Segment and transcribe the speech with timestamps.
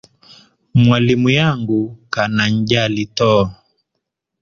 [0.81, 3.43] Mwalimu yangu kananjali too.